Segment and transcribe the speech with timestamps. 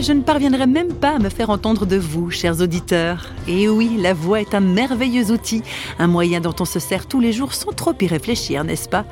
[0.00, 3.30] je ne parviendrai même pas à me faire entendre de vous, chers auditeurs.
[3.48, 5.62] Et oui, la voix est un merveilleux outil,
[5.98, 9.04] un moyen dont on se sert tous les jours sans trop y réfléchir, n'est-ce pas?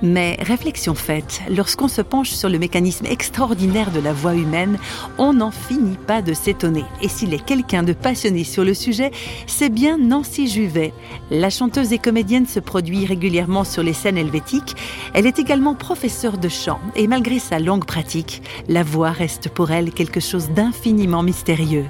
[0.00, 4.78] Mais réflexion faite, lorsqu'on se penche sur le mécanisme extraordinaire de la voix humaine,
[5.18, 6.84] on n'en finit pas de s'étonner.
[7.02, 9.10] Et s'il est quelqu'un de passionné sur le sujet,
[9.46, 10.92] c'est bien Nancy Juvet.
[11.30, 14.76] La chanteuse et comédienne se produit régulièrement sur les scènes helvétiques.
[15.14, 19.72] Elle est également professeure de chant et malgré sa longue pratique, la voix reste pour
[19.72, 21.86] elle quelque chose d'infiniment mystérieux.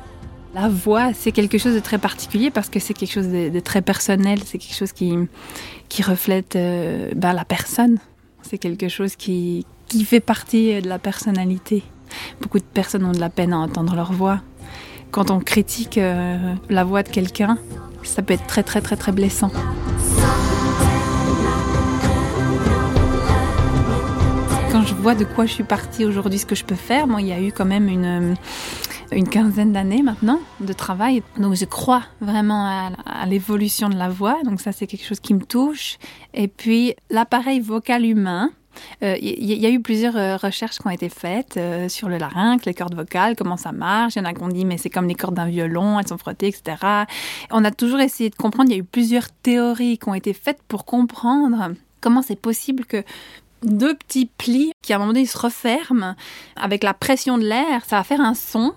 [0.55, 3.83] La voix, c'est quelque chose de très particulier parce que c'est quelque chose de, très
[3.83, 5.14] personnel, c'est quelque chose qui,
[5.88, 7.98] qui reflète euh, ben, la personne,
[8.42, 11.83] c'est quelque chose qui, qui fait partie de la personnalité.
[12.41, 14.41] Beaucoup de personnes ont de la peine à entendre leur voix.
[15.11, 17.59] Quand on critique euh, la voix de quelqu'un,
[18.02, 19.50] ça peut être très très très très blessant.
[24.79, 27.21] Quand je vois de quoi je suis partie aujourd'hui, ce que je peux faire, moi,
[27.21, 28.37] il y a eu quand même une,
[29.11, 31.25] une quinzaine d'années maintenant de travail.
[31.37, 34.37] Donc je crois vraiment à, l'évolution de la voix.
[34.45, 35.98] Donc ça, c'est quelque chose qui me touche.
[36.33, 38.53] Et puis l'appareil vocal humain.
[39.03, 42.17] Il euh, y, a eu plusieurs euh, recherches qui ont été faites euh, sur le
[42.17, 44.15] larynx, les cordes vocales, comment ça marche.
[44.15, 46.07] Il y en a qui ont dit, mais c'est comme les cordes d'un violon, elles
[46.07, 46.77] sont frottées, etc.
[47.51, 48.70] On a toujours essayé de comprendre.
[48.70, 52.85] Il y a eu plusieurs théories qui ont été faites pour comprendre comment c'est possible
[52.85, 53.03] que
[53.62, 56.14] deux petits plis qui à un moment donné se referment.
[56.56, 58.73] Avec la pression de l'air, ça va faire un son,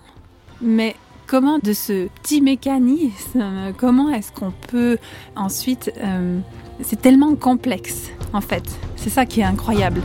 [0.60, 4.98] mais comment de ce petit mécanisme, comment est-ce qu'on peut
[5.36, 5.92] ensuite...
[5.98, 6.38] Euh,
[6.82, 8.64] c'est tellement complexe en fait,
[8.96, 10.02] c'est ça qui est incroyable.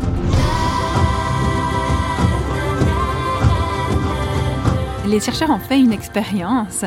[5.08, 6.84] Les chercheurs ont fait une expérience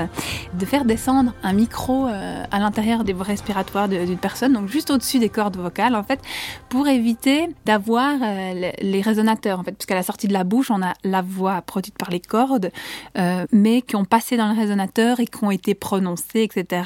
[0.61, 4.91] de faire descendre un micro euh, à l'intérieur des voies respiratoires d'une personne, donc juste
[4.91, 6.21] au-dessus des cordes vocales, en fait,
[6.69, 10.83] pour éviter d'avoir euh, les résonateurs, en fait, puisqu'à la sortie de la bouche, on
[10.83, 12.71] a la voix produite par les cordes,
[13.17, 16.83] euh, mais qui ont passé dans le résonateur et qui ont été prononcées, etc.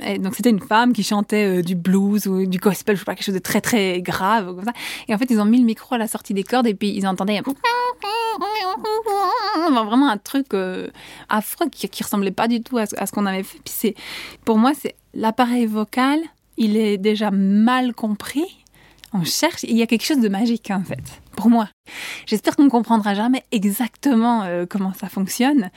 [0.00, 3.14] Et donc c'était une femme qui chantait du blues ou du gospel, je sais pas,
[3.14, 4.72] quelque chose de très très grave, comme ça.
[5.08, 6.90] Et en fait, ils ont mis le micro à la sortie des cordes et puis
[6.94, 7.40] ils entendaient
[9.84, 10.88] vraiment un truc euh,
[11.28, 13.58] affreux qui, qui, ressemblait pas du tout à, ce qu'on avait fait.
[13.64, 13.94] Puis c'est,
[14.44, 16.20] pour moi, c'est l'appareil vocal,
[16.56, 18.64] il est déjà mal compris.
[19.12, 21.68] On cherche, il y a quelque chose de magique en fait, pour moi.
[22.26, 25.70] J'espère qu'on comprendra jamais exactement euh, comment ça fonctionne,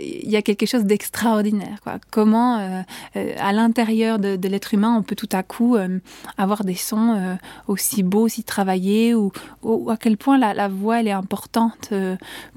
[0.00, 1.78] il y a quelque chose d'extraordinaire.
[2.10, 2.82] Comment, euh,
[3.16, 5.98] euh, à l'intérieur de, l'être humain, on peut tout à coup euh,
[6.38, 7.36] avoir des sons
[7.66, 9.32] aussi beaux, aussi travaillés, ou,
[9.88, 11.92] à quel point la, voix elle est importante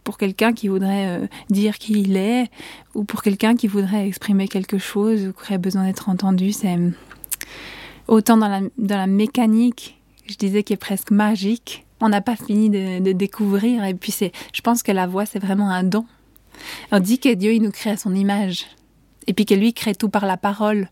[0.04, 2.50] pour quelqu'un qui voudrait dire qui il est,
[2.96, 6.52] ou pour quelqu'un qui voudrait exprimer quelque chose, ou qui aurait besoin d'être entendu.
[6.52, 6.78] C'est
[8.08, 11.86] autant dans la, dans la mécanique, je disais, qui est presque magique.
[12.02, 15.26] On n'a pas fini de, de découvrir, et puis c'est, je pense que la voix,
[15.26, 16.06] c'est vraiment un don
[16.92, 18.66] on dit que Dieu, il nous crée à son image.
[19.28, 20.90] Et puis que lui crée tout par la parole.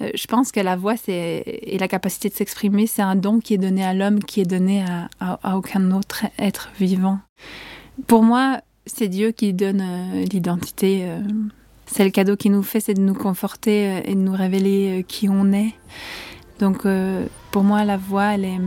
[0.00, 3.38] Euh, je pense que la voix c'est, et la capacité de s'exprimer, c'est un don
[3.38, 4.84] qui est donné à l'homme, qui est donné
[5.20, 7.18] à, aucun autre être vivant.
[8.06, 11.02] Pour moi, c'est Dieu qui donne euh, l'identité.
[11.04, 11.20] Euh,
[11.86, 15.28] c'est le cadeau qu'il nous fait, c'est de nous conforter et de nous révéler qui
[15.28, 15.74] on est.
[16.60, 16.86] Donc
[17.50, 18.60] pour moi, la voix, elle est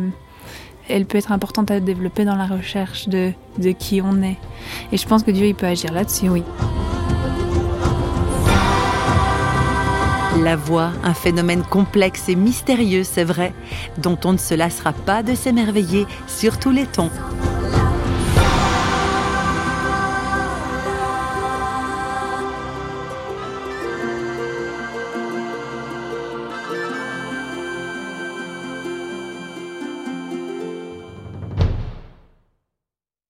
[0.89, 4.37] elle peut être importante à développer dans la recherche de, de qui on est.
[4.91, 6.43] Et je pense que Dieu, il peut agir là-dessus, oui.
[10.41, 13.53] La voix, un phénomène complexe et mystérieux, c'est vrai,
[13.99, 17.11] dont on ne se lassera pas de s'émerveiller sur tous les tons.